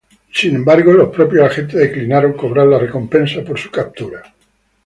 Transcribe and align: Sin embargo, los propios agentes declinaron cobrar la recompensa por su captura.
Sin 0.33 0.55
embargo, 0.55 0.93
los 0.93 1.15
propios 1.15 1.45
agentes 1.45 1.79
declinaron 1.79 2.33
cobrar 2.33 2.65
la 2.65 2.79
recompensa 2.79 3.43
por 3.43 3.59
su 3.59 3.69
captura. 3.69 4.23